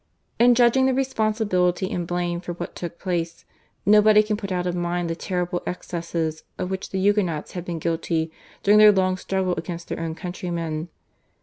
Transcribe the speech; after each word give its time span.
In 0.39 0.55
judging 0.55 0.87
the 0.87 0.95
responsibility 0.95 1.91
and 1.91 2.07
blame 2.07 2.41
for 2.41 2.53
what 2.53 2.75
took 2.75 2.97
place 2.97 3.45
nobody 3.85 4.23
can 4.23 4.35
put 4.35 4.51
out 4.51 4.65
of 4.65 4.73
mind 4.73 5.11
the 5.11 5.15
terrible 5.15 5.61
excesses, 5.67 6.43
of 6.57 6.71
which 6.71 6.89
the 6.89 6.97
Huguenots 6.99 7.51
had 7.51 7.65
been 7.65 7.77
guilty 7.77 8.31
during 8.63 8.79
their 8.79 8.91
long 8.91 9.15
struggle 9.15 9.53
against 9.57 9.89
their 9.89 9.99
own 9.99 10.15
countrymen. 10.15 10.89